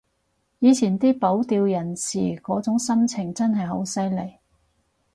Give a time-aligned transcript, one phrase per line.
[0.57, 4.33] 以前啲保釣人士嗰種真心真係好犀利